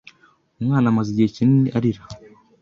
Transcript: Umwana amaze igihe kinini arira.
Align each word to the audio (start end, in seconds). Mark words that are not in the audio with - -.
Umwana 0.61 0.85
amaze 0.91 1.07
igihe 1.11 1.29
kinini 1.35 1.69
arira. 1.77 2.01